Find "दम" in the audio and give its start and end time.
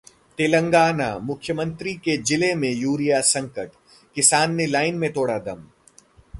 5.39-5.63